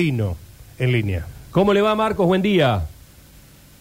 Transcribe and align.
En 0.00 0.92
línea. 0.92 1.26
¿Cómo 1.50 1.74
le 1.74 1.82
va, 1.82 1.92
Marcos? 1.96 2.24
Buen 2.24 2.40
día. 2.40 2.86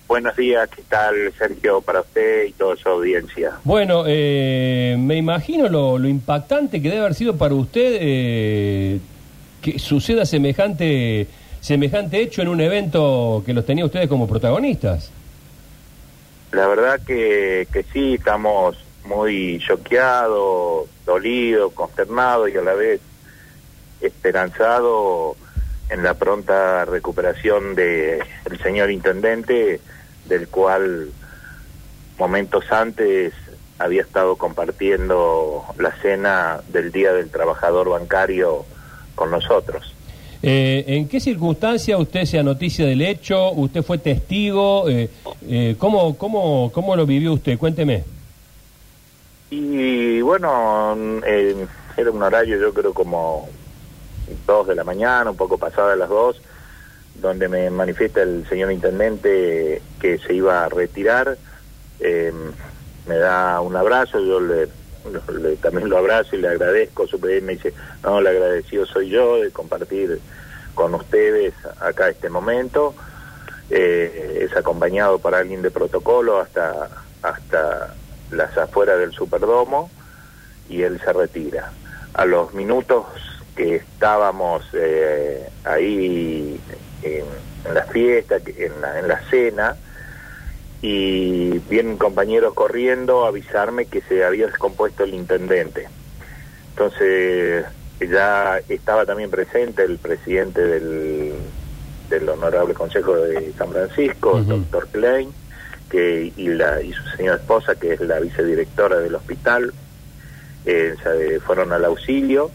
Buenos 0.07 0.35
días, 0.35 0.67
¿qué 0.67 0.81
tal 0.89 1.13
Sergio 1.37 1.79
para 1.79 2.01
usted 2.01 2.45
y 2.45 2.53
toda 2.53 2.75
su 2.75 2.89
audiencia? 2.89 3.59
Bueno, 3.63 4.03
eh, 4.07 4.95
me 4.97 5.15
imagino 5.15 5.69
lo, 5.69 5.99
lo 5.99 6.07
impactante 6.07 6.81
que 6.81 6.89
debe 6.89 7.01
haber 7.01 7.13
sido 7.13 7.37
para 7.37 7.53
usted 7.53 7.99
eh, 8.01 8.99
que 9.61 9.77
suceda 9.77 10.25
semejante, 10.25 11.27
semejante 11.61 12.19
hecho 12.19 12.41
en 12.41 12.47
un 12.47 12.61
evento 12.61 13.43
que 13.45 13.53
los 13.53 13.63
tenía 13.63 13.85
ustedes 13.85 14.09
como 14.09 14.27
protagonistas. 14.27 15.11
La 16.51 16.65
verdad 16.65 16.99
que, 17.05 17.67
que 17.71 17.83
sí, 17.93 18.15
estamos 18.15 18.75
muy 19.05 19.59
choqueados, 19.59 20.89
dolidos, 21.05 21.73
consternados 21.73 22.49
y 22.49 22.57
a 22.57 22.63
la 22.63 22.73
vez 22.73 23.01
esperanzados 24.01 25.37
en 25.89 26.03
la 26.03 26.13
pronta 26.15 26.85
recuperación 26.85 27.75
del 27.75 28.21
señor 28.61 28.91
intendente, 28.91 29.79
del 30.25 30.47
cual 30.47 31.09
momentos 32.17 32.65
antes 32.71 33.33
había 33.79 34.01
estado 34.01 34.35
compartiendo 34.35 35.63
la 35.77 35.91
cena 36.01 36.61
del 36.69 36.91
Día 36.91 37.13
del 37.13 37.29
Trabajador 37.29 37.89
Bancario 37.89 38.65
con 39.15 39.31
nosotros. 39.31 39.93
Eh, 40.41 40.83
¿En 40.87 41.07
qué 41.07 41.19
circunstancia 41.19 41.97
usted 41.97 42.25
sea 42.25 42.43
noticia 42.43 42.85
del 42.85 43.01
hecho? 43.01 43.51
¿Usted 43.51 43.81
fue 43.81 43.97
testigo? 43.97 44.87
Eh, 44.87 45.09
eh, 45.47 45.75
¿cómo, 45.77 46.17
cómo, 46.17 46.71
¿Cómo 46.71 46.95
lo 46.95 47.05
vivió 47.05 47.33
usted? 47.33 47.57
Cuénteme. 47.57 48.03
Y 49.49 50.21
bueno, 50.21 50.95
era 51.25 52.11
un 52.11 52.21
horario 52.21 52.59
yo 52.59 52.73
creo 52.73 52.93
como 52.93 53.47
dos 54.47 54.65
de 54.67 54.73
la 54.73 54.83
mañana, 54.83 55.29
un 55.29 55.37
poco 55.37 55.59
pasada 55.59 55.95
las 55.95 56.09
dos, 56.09 56.41
donde 57.15 57.47
me 57.47 57.69
manifiesta 57.69 58.23
el 58.23 58.47
señor 58.49 58.71
intendente 58.71 59.81
que 59.99 60.17
se 60.17 60.33
iba 60.33 60.63
a 60.65 60.69
retirar. 60.69 61.37
Eh, 61.99 62.33
me 63.07 63.17
da 63.17 63.61
un 63.61 63.75
abrazo, 63.75 64.19
yo 64.19 64.39
le, 64.39 64.67
le- 65.39 65.55
también 65.57 65.89
lo 65.89 65.97
abrazo 65.97 66.35
y 66.35 66.39
le 66.41 66.47
agradezco. 66.47 67.05
Su 67.07 67.19
me 67.19 67.53
dice, 67.53 67.73
no, 68.03 68.19
el 68.19 68.27
agradecido 68.27 68.85
soy 68.85 69.09
yo 69.09 69.41
de 69.41 69.51
compartir 69.51 70.19
con 70.73 70.95
ustedes 70.95 71.53
acá 71.79 72.09
este 72.09 72.29
momento. 72.29 72.95
Eh, 73.69 74.39
es 74.49 74.55
acompañado 74.55 75.19
por 75.19 75.35
alguien 75.35 75.61
de 75.61 75.71
protocolo 75.71 76.39
hasta, 76.39 76.89
hasta 77.21 77.93
las 78.31 78.57
afueras 78.57 78.97
del 78.99 79.11
Superdomo 79.11 79.89
y 80.69 80.83
él 80.83 80.99
se 81.03 81.11
retira. 81.11 81.71
A 82.13 82.25
los 82.25 82.53
minutos 82.53 83.05
que 83.57 83.75
estábamos 83.77 84.63
eh, 84.73 85.49
ahí 85.65 86.59
en, 87.01 87.25
en 87.65 87.73
la 87.73 87.83
fiesta, 87.85 88.37
en 88.45 88.79
la, 88.79 88.99
en 88.99 89.07
la 89.07 89.19
cena, 89.29 89.75
y 90.81 91.57
vienen 91.67 91.97
compañeros 91.97 92.53
corriendo 92.53 93.25
a 93.25 93.29
avisarme 93.29 93.87
que 93.87 94.01
se 94.01 94.23
había 94.23 94.45
descompuesto 94.45 95.03
el 95.03 95.15
intendente. 95.15 95.87
Entonces 96.69 97.65
ya 97.99 98.59
estaba 98.69 99.07
también 99.07 99.31
presente 99.31 99.83
el 99.83 99.97
presidente 99.97 100.61
del, 100.61 101.33
del 102.09 102.29
Honorable 102.29 102.75
Consejo 102.75 103.15
de 103.15 103.51
San 103.57 103.71
Francisco, 103.71 104.37
el 104.37 104.47
doctor 104.47 104.87
Klein, 104.89 105.31
que, 105.89 106.31
y, 106.37 106.47
la, 106.49 106.79
y 106.83 106.93
su 106.93 107.03
señora 107.17 107.37
esposa, 107.37 107.73
que 107.73 107.93
es 107.93 108.01
la 108.01 108.19
vicedirectora 108.19 108.99
del 108.99 109.15
hospital, 109.15 109.73
eh, 110.65 110.95
fueron 111.43 111.73
al 111.73 111.85
auxilio 111.85 112.51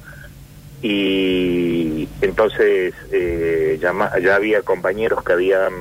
y 0.83 2.09
entonces 2.21 2.93
eh, 3.13 3.79
llama- 3.81 4.11
ya 4.21 4.35
había 4.37 4.63
compañeros 4.63 5.23
que 5.25 5.33
habían 5.33 5.73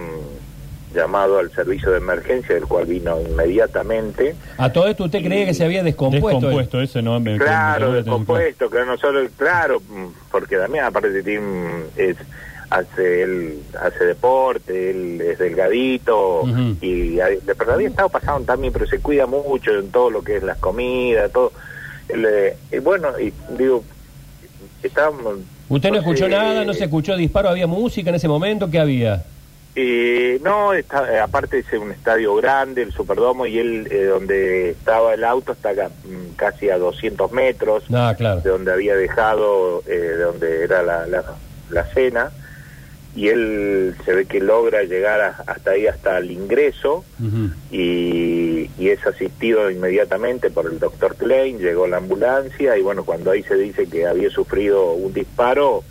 llamado 0.94 1.40
al 1.40 1.52
servicio 1.54 1.90
de 1.92 1.98
emergencia, 1.98 2.54
del 2.54 2.68
cual 2.68 2.86
vino 2.86 3.20
inmediatamente. 3.22 4.36
¿A 4.58 4.72
todo 4.72 4.88
esto 4.88 5.06
usted 5.06 5.24
creía 5.24 5.46
que 5.46 5.54
se 5.54 5.64
había 5.66 5.84
descompuesto? 5.84 6.28
Descompuesto, 6.42 6.81
ese 6.81 7.02
no 7.02 7.20
me 7.20 7.38
Claro, 7.38 7.90
me- 7.92 7.96
descompuesto, 8.03 8.70
que 8.70 8.86
no 8.86 8.98
solo, 8.98 9.28
claro, 9.38 9.81
porque 10.30 10.58
también 10.58 10.84
aparte 10.84 11.24
tiene, 11.24 11.86
es, 11.96 12.18
hace 12.70 13.24
él 13.24 13.64
hace 13.81 14.06
deporte, 14.06 14.92
él 14.92 15.22
es 15.22 15.40
delgadito 15.40 16.42
Ujú. 16.42 16.78
y 16.81 17.20
a- 17.22 17.30
pero 17.58 17.74
había 17.74 17.88
estado 17.88 18.09
pasando 18.09 18.46
también, 18.46 18.72
pero 18.74 18.86
se 18.86 19.00
cuida 19.00 19.25
mucho 19.25 19.72
en 19.72 19.90
todo 19.92 20.12
lo 20.12 20.22
que 20.24 20.38
es 20.38 20.44
las 20.44 20.58
comidas, 20.58 21.31
todo. 21.31 21.54
Él, 22.09 22.25
eh, 22.30 22.58
y 22.72 22.80
bueno, 22.80 23.18
y 23.18 23.34
digo, 23.58 23.86
estábamos... 24.88 25.38
¿Usted 25.69 25.90
no 25.92 25.97
escuchó 26.00 26.25
sé, 26.25 26.31
nada? 26.31 26.66
¿No 26.66 26.74
se 26.74 26.84
escuchó 26.86 27.16
disparo? 27.16 27.50
¿Había 27.50 27.68
música 27.68 28.09
en 28.09 28.16
ese 28.16 28.28
momento? 28.28 28.69
¿Qué 28.69 28.80
había? 28.80 29.24
Eh, 29.74 30.40
no, 30.44 30.74
está, 30.74 31.09
eh, 31.14 31.19
aparte 31.19 31.59
es 31.59 31.72
un 31.74 31.92
estadio 31.92 32.36
grande, 32.36 32.81
el 32.81 32.92
Superdomo, 32.92 33.46
y 33.46 33.58
él, 33.58 33.88
eh, 33.90 34.03
donde 34.03 34.72
estaba 34.72 35.14
el 35.14 35.24
auto, 35.24 35.53
está 35.53 35.69
acá, 35.69 35.88
mm, 36.03 36.36
casi 36.36 36.69
a 36.69 36.78
200 36.78 37.31
metros 37.31 37.84
Ah, 37.94 38.14
claro. 38.18 38.42
de 38.42 38.50
donde 38.50 38.74
había 38.74 38.96
dejado, 38.96 39.81
eh, 39.88 39.92
de 39.92 40.18
donde 40.18 40.64
era 40.66 40.84
la, 40.84 41.08
la, 41.08 41.24
la 41.69 41.86
cena, 41.86 42.31
y 43.16 43.28
él 43.28 43.96
se 44.06 44.14
ve 44.14 44.26
que 44.26 44.40
logra 44.40 44.84
llegar 44.84 45.20
a- 45.22 45.44
hasta 45.48 45.72
ahí, 45.72 45.88
hasta 45.88 46.18
el 46.18 46.32
ingreso, 46.32 47.04
y, 47.70 48.70
y 48.78 48.90
es 48.90 49.06
asistido 49.06 49.70
inmediatamente 49.70 50.50
por 50.50 50.66
el 50.66 50.80
doctor 50.80 51.16
Klein, 51.16 51.60
llegó 51.60 51.88
la 51.88 51.98
ambulancia, 51.98 52.78
y 52.78 52.82
bueno, 52.82 53.04
cuando 53.06 53.32
ahí 53.32 53.44
se 53.44 53.56
dice 53.56 53.88
que 53.88 54.06
había 54.08 54.30
sufrido 54.30 54.92
un 54.94 55.14
disparo, 55.14 55.84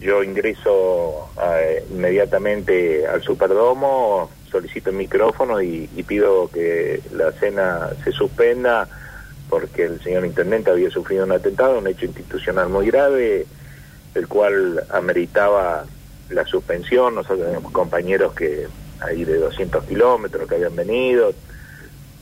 yo 0.00 0.22
ingreso 0.22 1.28
eh, 1.42 1.84
inmediatamente 1.90 3.06
al 3.06 3.22
Superdomo, 3.22 4.30
solicito 4.50 4.90
el 4.90 4.96
micrófono 4.96 5.60
y, 5.60 5.90
y 5.96 6.02
pido 6.04 6.48
que 6.50 7.00
la 7.12 7.32
cena 7.32 7.90
se 8.04 8.12
suspenda 8.12 8.88
porque 9.48 9.84
el 9.84 10.02
señor 10.02 10.24
intendente 10.24 10.70
había 10.70 10.90
sufrido 10.90 11.24
un 11.24 11.32
atentado, 11.32 11.78
un 11.78 11.86
hecho 11.88 12.04
institucional 12.06 12.68
muy 12.68 12.86
grave, 12.86 13.46
el 14.14 14.28
cual 14.28 14.84
ameritaba 14.90 15.84
la 16.30 16.44
suspensión. 16.46 17.14
Nosotros 17.14 17.46
tenemos 17.46 17.72
compañeros 17.72 18.32
que 18.34 18.66
ahí 19.00 19.24
de 19.24 19.36
200 19.38 19.84
kilómetros 19.84 20.48
que 20.48 20.54
habían 20.56 20.74
venido. 20.76 21.32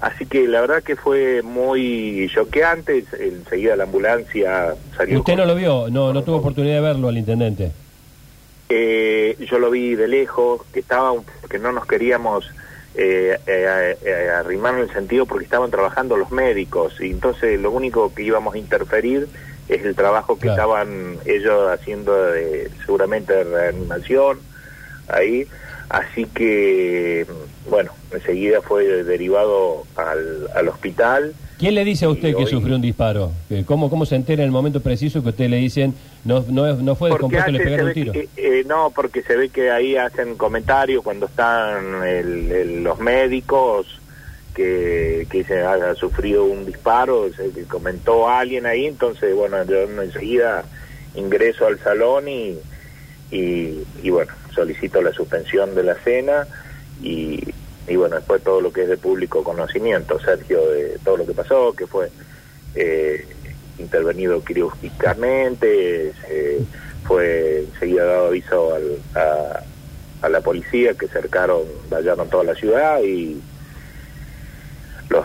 Así 0.00 0.26
que 0.26 0.46
la 0.46 0.60
verdad 0.60 0.82
que 0.82 0.94
fue 0.96 1.42
muy 1.42 2.30
choqueante. 2.34 3.04
Enseguida 3.18 3.76
la 3.76 3.84
ambulancia 3.84 4.74
salió. 4.96 5.20
¿Usted 5.20 5.32
con- 5.32 5.40
no 5.40 5.46
lo 5.46 5.54
vio? 5.54 5.88
No, 5.90 6.12
no 6.12 6.22
tuvo 6.22 6.36
oportunidad 6.36 6.74
de 6.76 6.80
verlo 6.82 7.08
al 7.08 7.16
intendente. 7.18 7.72
Eh, 8.68 9.36
yo 9.48 9.58
lo 9.58 9.70
vi 9.70 9.94
de 9.94 10.08
lejos, 10.08 10.62
que 10.72 10.80
estaba, 10.80 11.12
que 11.48 11.58
no 11.58 11.70
nos 11.72 11.86
queríamos 11.86 12.50
eh, 12.96 13.38
eh, 13.46 13.96
eh, 14.04 14.30
arrimar 14.36 14.74
en 14.74 14.80
el 14.80 14.92
sentido 14.92 15.24
porque 15.26 15.44
estaban 15.44 15.70
trabajando 15.70 16.16
los 16.16 16.30
médicos 16.32 16.94
y 17.00 17.10
entonces 17.10 17.60
lo 17.60 17.70
único 17.70 18.12
que 18.14 18.22
íbamos 18.22 18.54
a 18.54 18.58
interferir 18.58 19.28
es 19.68 19.84
el 19.84 19.94
trabajo 19.94 20.36
que 20.36 20.42
Claro. 20.42 20.62
estaban 20.62 21.16
ellos 21.26 21.68
haciendo 21.70 22.14
de, 22.26 22.70
seguramente 22.84 23.32
de 23.32 23.44
reanimación 23.44 24.38
ahí. 25.08 25.46
Así 25.88 26.24
que, 26.24 27.26
bueno, 27.70 27.92
enseguida 28.10 28.60
fue 28.60 28.84
derivado 29.04 29.84
al, 29.96 30.48
al 30.54 30.68
hospital. 30.68 31.32
¿Quién 31.58 31.74
le 31.76 31.84
dice 31.84 32.04
a 32.04 32.08
usted 32.10 32.30
que 32.30 32.42
hoy- 32.44 32.46
sufrió 32.50 32.74
un 32.74 32.82
disparo? 32.82 33.30
Eh, 33.50 33.62
¿Cómo, 33.64 33.88
¿Cómo 33.88 34.04
se 34.04 34.16
entera 34.16 34.42
en 34.42 34.46
el 34.46 34.52
momento 34.52 34.80
preciso 34.80 35.22
que 35.22 35.28
usted 35.30 35.48
le 35.48 35.56
dicen 35.58 35.94
no, 36.24 36.44
no, 36.48 36.74
no 36.74 36.96
fue 36.96 37.10
descompuesto, 37.10 37.50
le 37.52 37.60
pegaron 37.60 37.86
un 37.86 37.92
tiro? 37.94 38.12
que- 38.12 38.28
eh, 38.36 38.64
no, 38.66 38.90
porque 38.94 39.22
se 39.22 39.36
ve 39.36 39.48
que 39.48 39.70
ahí 39.70 39.96
hacen 39.96 40.36
comentarios 40.36 41.02
cuando 41.04 41.26
están 41.26 42.04
el- 42.04 42.50
el- 42.50 42.82
los 42.84 42.98
médicos 42.98 43.86
que, 44.56 45.26
que 45.30 45.44
se 45.44 45.60
ha, 45.60 45.74
ha 45.74 45.94
sufrido 45.94 46.44
un 46.44 46.64
disparo, 46.64 47.28
se 47.34 47.64
comentó 47.66 48.28
alguien 48.28 48.64
ahí, 48.64 48.86
entonces 48.86 49.34
bueno, 49.34 49.62
yo 49.64 49.82
enseguida 49.82 50.64
ingreso 51.14 51.66
al 51.66 51.78
salón 51.80 52.26
y, 52.26 52.58
y, 53.30 53.84
y, 54.02 54.10
bueno, 54.10 54.32
solicito 54.54 55.02
la 55.02 55.12
suspensión 55.12 55.74
de 55.74 55.82
la 55.82 55.94
cena 55.96 56.46
y, 57.02 57.38
y 57.86 57.96
bueno, 57.96 58.16
después 58.16 58.42
todo 58.42 58.62
lo 58.62 58.72
que 58.72 58.82
es 58.84 58.88
de 58.88 58.96
público 58.96 59.44
conocimiento, 59.44 60.18
Sergio, 60.20 60.70
de 60.70 60.98
todo 61.04 61.18
lo 61.18 61.26
que 61.26 61.34
pasó, 61.34 61.74
que 61.74 61.86
fue 61.86 62.10
eh, 62.74 63.26
intervenido 63.78 64.42
quirúrgicamente, 64.42 66.12
fue 67.04 67.60
enseguida 67.60 68.04
dado 68.04 68.26
aviso 68.28 68.74
al- 68.74 69.00
a, 69.14 69.62
a 70.22 70.28
la 70.30 70.40
policía 70.40 70.94
que 70.94 71.08
cercaron, 71.08 71.64
vallaron 71.90 72.28
toda 72.30 72.44
la 72.44 72.54
ciudad 72.54 73.00
y 73.02 73.38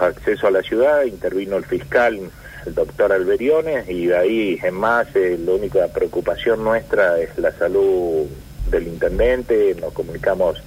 los 0.01 0.17
accesos 0.17 0.45
a 0.45 0.51
la 0.51 0.61
ciudad, 0.61 1.03
intervino 1.03 1.57
el 1.57 1.65
fiscal, 1.65 2.19
el 2.65 2.75
doctor 2.75 3.11
Alberiones, 3.11 3.87
y 3.89 4.07
de 4.07 4.17
ahí 4.17 4.59
en 4.61 4.73
más 4.73 5.07
eh, 5.15 5.37
la 5.43 5.53
única 5.53 5.87
preocupación 5.87 6.63
nuestra 6.63 7.19
es 7.19 7.37
la 7.37 7.51
salud 7.51 8.25
del 8.69 8.87
intendente, 8.87 9.75
nos 9.79 9.93
comunicamos, 9.93 10.61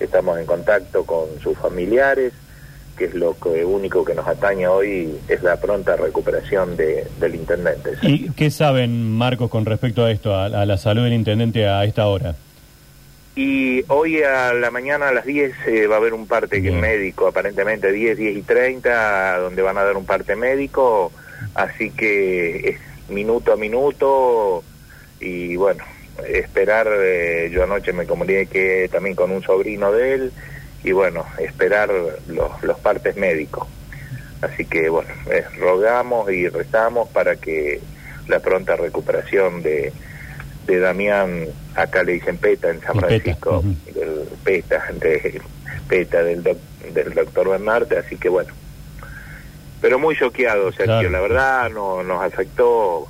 estamos 0.00 0.38
en 0.38 0.46
contacto 0.46 1.04
con 1.04 1.26
sus 1.42 1.56
familiares, 1.58 2.32
que 2.96 3.06
es 3.06 3.14
lo 3.14 3.36
que, 3.38 3.64
único 3.64 4.04
que 4.04 4.14
nos 4.14 4.26
atañe 4.26 4.68
hoy, 4.68 5.18
es 5.28 5.42
la 5.42 5.56
pronta 5.56 5.96
recuperación 5.96 6.76
de, 6.76 7.08
del 7.18 7.34
intendente. 7.34 7.92
¿Y 8.02 8.30
qué 8.30 8.50
saben, 8.50 9.10
Marcos, 9.10 9.50
con 9.50 9.66
respecto 9.66 10.04
a 10.04 10.12
esto, 10.12 10.36
a 10.36 10.48
la 10.48 10.76
salud 10.76 11.02
del 11.02 11.14
intendente 11.14 11.66
a 11.66 11.84
esta 11.84 12.06
hora? 12.06 12.36
Y 13.36 13.84
hoy 13.88 14.22
a 14.22 14.52
la 14.54 14.70
mañana 14.70 15.08
a 15.08 15.12
las 15.12 15.24
10 15.24 15.54
eh, 15.66 15.86
va 15.88 15.96
a 15.96 15.98
haber 15.98 16.14
un 16.14 16.28
parte 16.28 16.60
Bien. 16.60 16.80
médico, 16.80 17.26
aparentemente 17.26 17.90
10, 17.90 18.16
10 18.16 18.36
y 18.36 18.42
30, 18.42 19.38
donde 19.38 19.62
van 19.62 19.76
a 19.76 19.82
dar 19.82 19.96
un 19.96 20.06
parte 20.06 20.36
médico, 20.36 21.10
así 21.54 21.90
que 21.90 22.68
es 22.68 22.76
minuto 23.08 23.52
a 23.52 23.56
minuto 23.56 24.62
y 25.18 25.56
bueno, 25.56 25.82
esperar, 26.28 26.88
eh, 26.92 27.50
yo 27.52 27.64
anoche 27.64 27.92
me 27.92 28.06
comuniqué 28.06 28.88
también 28.90 29.16
con 29.16 29.32
un 29.32 29.42
sobrino 29.42 29.90
de 29.90 30.14
él 30.14 30.32
y 30.84 30.92
bueno, 30.92 31.26
esperar 31.38 31.90
los, 32.28 32.62
los 32.62 32.78
partes 32.78 33.16
médicos. 33.16 33.66
Así 34.42 34.64
que 34.64 34.88
bueno, 34.90 35.10
eh, 35.30 35.44
rogamos 35.58 36.30
y 36.30 36.48
rezamos 36.48 37.08
para 37.08 37.34
que 37.34 37.80
la 38.28 38.38
pronta 38.38 38.76
recuperación 38.76 39.62
de, 39.62 39.92
de 40.66 40.78
Damián, 40.80 41.44
acá 41.74 42.02
le 42.02 42.12
dicen 42.12 42.36
PETA 42.38 42.70
en 42.70 42.80
San 42.80 42.94
PETA, 42.98 43.06
Francisco, 43.08 43.64
PETA, 44.44 44.82
de, 45.00 45.40
PETA 45.88 46.22
del, 46.22 46.42
doc- 46.42 46.58
del 46.94 47.14
doctor 47.14 47.48
Bernarte, 47.50 47.98
así 47.98 48.16
que 48.16 48.28
bueno. 48.28 48.52
Pero 49.80 49.98
muy 49.98 50.16
choqueado, 50.16 50.70
Sergio, 50.72 50.84
Claro. 50.86 51.10
la 51.10 51.20
verdad 51.20 51.70
no, 51.70 52.02
nos 52.02 52.22
afectó 52.22 53.06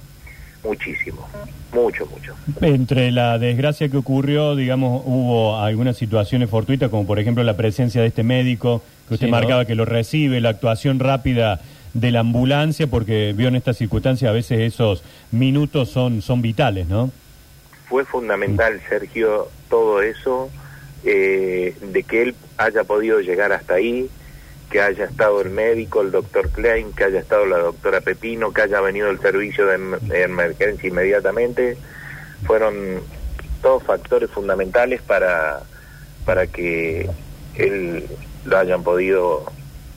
muchísimo, 0.65 1.29
mucho, 1.73 2.07
mucho. 2.07 2.35
Entre 2.61 3.11
la 3.13 3.39
desgracia 3.39 3.89
que 3.89 3.97
ocurrió, 3.97 4.57
digamos, 4.57 5.03
hubo 5.05 5.59
algunas 5.61 5.97
situaciones 5.97 6.51
fortuitas, 6.51 6.91
como 6.91 7.07
por 7.07 7.19
ejemplo 7.21 7.45
la 7.45 7.57
presencia 7.57 8.01
de 8.01 8.09
este 8.09 8.23
médico 8.25 8.83
que 9.07 9.15
usted 9.15 9.27
Sí, 9.27 9.31
¿no? 9.31 9.37
marcaba 9.37 9.65
que 9.67 9.75
lo 9.77 9.85
recibe, 9.85 10.41
la 10.41 10.49
actuación 10.49 10.99
rápida 10.99 11.61
de 11.93 12.11
la 12.11 12.21
ambulancia, 12.21 12.89
porque 12.89 13.33
vio 13.37 13.47
en 13.49 13.55
estas 13.55 13.77
circunstancias 13.77 14.29
a 14.29 14.33
veces 14.33 14.59
esos 14.61 15.05
minutos 15.31 15.91
son, 15.91 16.23
son 16.23 16.43
vitales, 16.43 16.89
¿no? 16.89 17.11
Fue 17.89 18.05
fundamental, 18.05 18.81
Sergio, 18.89 19.49
todo 19.69 20.01
eso, 20.03 20.51
eh, 21.05 21.77
de 21.81 22.03
que 22.03 22.23
él 22.23 22.37
haya 22.57 22.85
podido 22.85 23.21
llegar 23.21 23.53
hasta 23.53 23.75
ahí, 23.75 24.11
que 24.71 24.81
haya 24.81 25.05
estado 25.05 25.41
el 25.41 25.51
médico, 25.51 26.01
el 26.01 26.11
doctor 26.11 26.51
Klein, 26.51 26.93
que 26.93 27.05
haya 27.05 27.21
estado 27.21 27.47
la 27.47 27.59
doctora 27.59 28.01
Pepino, 28.01 28.53
que 28.53 28.63
haya 28.63 28.81
venido 28.81 29.11
el 29.11 29.21
servicio 29.21 29.67
de, 29.67 29.75
em- 29.75 29.99
emergencia 30.13 30.89
inmediatamente, 30.89 31.77
fueron 32.47 33.03
todos 33.63 33.83
factores 33.85 34.31
fundamentales 34.31 35.01
para, 35.03 35.63
para 36.25 36.47
que 36.47 37.09
él 37.55 38.09
lo 38.45 38.59
hayan 38.59 38.83
podido 38.83 39.45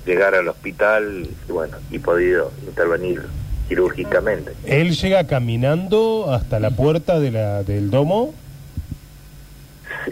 llegar 0.05 0.35
al 0.35 0.47
hospital 0.47 1.27
y 1.47 1.51
bueno, 1.51 1.77
y 1.89 1.99
podido 1.99 2.51
intervenir 2.65 3.23
quirúrgicamente. 3.67 4.51
Él 4.65 4.95
llega 4.95 5.25
caminando 5.25 6.31
hasta 6.31 6.59
la 6.59 6.71
puerta 6.71 7.19
de 7.19 7.31
la, 7.31 7.63
del 7.63 7.89
domo. 7.89 8.33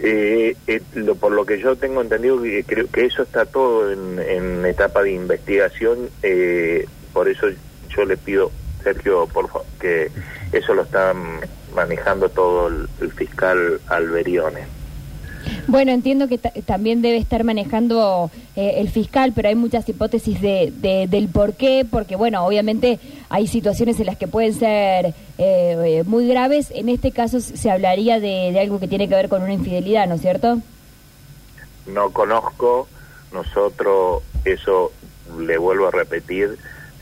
Eh, 0.02 0.56
eh, 0.66 0.82
lo- 0.94 1.14
por 1.14 1.32
lo 1.32 1.46
que 1.46 1.58
yo 1.58 1.76
tengo 1.76 2.02
entendido, 2.02 2.42
que 2.42 2.64
creo 2.64 2.86
que 2.90 3.06
eso 3.06 3.22
está 3.22 3.46
todo 3.46 3.90
en, 3.90 4.18
en 4.18 4.66
etapa 4.66 5.02
de 5.02 5.12
investigación. 5.12 6.10
eh, 6.22 6.86
por 7.12 7.28
eso 7.28 7.46
yo 7.96 8.04
le 8.04 8.16
pido, 8.18 8.50
Sergio, 8.84 9.26
por 9.26 9.48
favor, 9.48 9.66
que 9.80 10.10
eso 10.52 10.74
lo 10.74 10.82
está 10.82 11.14
manejando 11.74 12.28
todo 12.28 12.68
el, 12.68 12.88
el 13.00 13.10
fiscal 13.12 13.80
Alberione. 13.88 14.60
Bueno, 15.68 15.92
entiendo 15.92 16.28
que 16.28 16.38
ta- 16.38 16.52
también 16.64 17.02
debe 17.02 17.16
estar 17.18 17.44
manejando 17.44 18.30
eh, 18.56 18.74
el 18.78 18.88
fiscal, 18.88 19.32
pero 19.34 19.48
hay 19.48 19.54
muchas 19.54 19.88
hipótesis 19.88 20.40
de, 20.40 20.72
de- 20.76 21.06
del 21.08 21.28
por 21.28 21.54
qué, 21.54 21.86
porque 21.90 22.16
bueno, 22.16 22.44
obviamente 22.46 22.98
hay 23.28 23.46
situaciones 23.46 23.98
en 24.00 24.06
las 24.06 24.16
que 24.16 24.28
pueden 24.28 24.54
ser 24.54 25.06
eh, 25.06 25.14
eh, 25.38 26.02
muy 26.06 26.26
graves. 26.28 26.70
En 26.74 26.88
este 26.88 27.10
caso 27.12 27.40
se 27.40 27.70
hablaría 27.70 28.20
de, 28.20 28.50
de 28.52 28.60
algo 28.60 28.78
que 28.80 28.88
tiene 28.88 29.08
que 29.08 29.14
ver 29.14 29.28
con 29.28 29.42
una 29.42 29.52
infidelidad, 29.52 30.06
¿no 30.08 30.14
es 30.16 30.20
cierto? 30.22 30.58
No 31.86 32.10
conozco, 32.10 32.88
nosotros, 33.32 34.22
eso 34.44 34.92
le 35.38 35.58
vuelvo 35.58 35.88
a 35.88 35.90
repetir, 35.90 36.56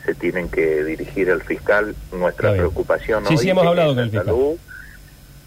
se 0.04 0.14
tienen 0.14 0.48
que 0.48 0.84
dirigir 0.84 1.30
al 1.30 1.42
fiscal. 1.42 1.94
Nuestra 2.12 2.52
preocupación 2.52 3.24
Sí, 3.26 3.34
hoy 3.34 3.38
sí, 3.38 3.50
hemos 3.50 3.66
hablado 3.66 3.88
la 3.88 3.94
con 3.94 4.04
el 4.04 4.10
fiscal. 4.10 4.26
salud. 4.26 4.56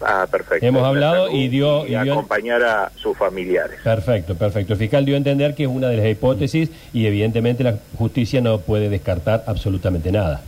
Ah, 0.00 0.26
perfecto. 0.30 0.64
Hemos 0.64 0.82
La 0.82 0.88
hablado 0.88 1.30
y 1.30 1.48
dio- 1.48 1.84
y 1.84 1.88
dio- 2.00 2.12
acompañar 2.12 2.62
a 2.62 2.92
sus 2.96 3.16
familiares. 3.16 3.80
Perfecto, 3.82 4.34
perfecto. 4.36 4.74
El 4.74 4.78
fiscal 4.78 5.04
dio 5.04 5.14
a 5.14 5.18
entender 5.18 5.54
que 5.54 5.64
es 5.64 5.68
una 5.68 5.88
de 5.88 5.96
las 5.96 6.06
hipótesis 6.06 6.70
y 6.92 7.06
evidentemente 7.06 7.64
la 7.64 7.74
justicia 7.96 8.40
no 8.40 8.60
puede 8.60 8.88
descartar 8.90 9.42
absolutamente 9.46 10.12
nada. 10.12 10.40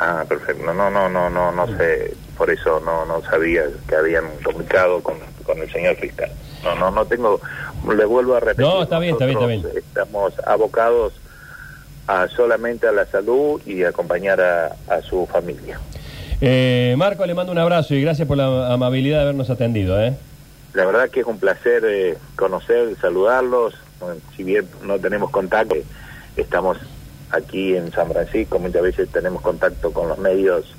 Ah, 0.00 0.24
perfecto. 0.28 0.64
No, 0.64 0.72
no, 0.74 0.90
no, 0.90 1.08
no, 1.08 1.30
no, 1.30 1.52
no 1.52 1.66
sé. 1.76 2.14
Por 2.36 2.50
eso 2.50 2.80
no, 2.84 3.04
no 3.06 3.20
sabía 3.22 3.62
que 3.88 3.94
habían 3.96 4.24
comunicado 4.44 5.02
con, 5.02 5.16
con 5.44 5.58
el 5.58 5.70
señor 5.72 5.96
fiscal. 5.96 6.30
No, 6.64 6.74
no, 6.76 6.90
no 6.90 7.04
tengo. 7.04 7.40
Le 7.96 8.04
vuelvo 8.04 8.34
a 8.36 8.40
repetir. 8.40 8.64
No, 8.64 8.82
está 8.82 8.98
bien, 8.98 9.12
está 9.14 9.26
bien, 9.26 9.38
está 9.38 9.48
nosotros 9.54 9.76
Estamos 9.76 10.32
abocados 10.46 11.12
a 12.06 12.26
solamente 12.28 12.86
a 12.88 12.92
la 12.92 13.06
salud 13.06 13.60
y 13.66 13.84
acompañar 13.84 14.40
a, 14.40 14.76
a 14.88 15.02
su 15.02 15.26
familia. 15.26 15.78
Eh, 16.40 16.94
Marco, 16.96 17.26
le 17.26 17.34
mando 17.34 17.52
un 17.52 17.58
abrazo 17.58 17.94
y 17.94 18.02
gracias 18.02 18.28
por 18.28 18.36
la 18.36 18.72
amabilidad 18.72 19.18
de 19.18 19.22
habernos 19.24 19.50
atendido. 19.50 20.00
¿eh? 20.00 20.14
La 20.74 20.86
verdad 20.86 21.10
que 21.10 21.20
es 21.20 21.26
un 21.26 21.38
placer 21.38 21.84
eh, 21.86 22.16
conocer, 22.36 22.94
saludarlos. 23.00 23.74
Bueno, 23.98 24.20
si 24.36 24.44
bien 24.44 24.68
no 24.84 24.98
tenemos 24.98 25.30
contacto, 25.30 25.74
estamos 26.36 26.78
aquí 27.30 27.74
en 27.74 27.90
San 27.92 28.10
Francisco, 28.10 28.58
muchas 28.58 28.82
veces 28.82 29.08
tenemos 29.10 29.42
contacto 29.42 29.92
con 29.92 30.08
los 30.08 30.18
medios 30.18 30.74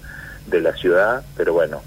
de 0.48 0.62
la 0.62 0.74
ciudad, 0.74 1.24
pero 1.36 1.54
bueno, 1.54 1.82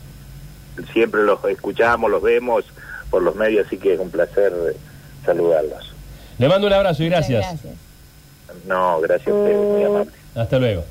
siempre 0.93 1.23
los 1.23 1.43
escuchamos, 1.45 2.11
los 2.11 2.23
vemos 2.23 2.65
por 3.11 3.23
los 3.23 3.35
medios, 3.35 3.67
así 3.67 3.79
que 3.79 3.95
es 3.95 4.01
un 4.01 4.11
placer 4.11 4.53
eh, 4.53 4.77
saludarlos. 5.25 5.93
Le 6.39 6.49
mando 6.49 6.67
un 6.67 6.73
abrazo 6.73 7.03
y 7.03 7.09
gracias. 7.09 7.47
gracias. 7.47 7.75
No, 8.67 9.01
gracias 9.01 9.29
a 9.29 9.35
ustedes, 9.35 9.57
muy 9.57 9.85
amable. 9.85 10.13
Hasta 10.35 10.59
luego. 10.59 10.85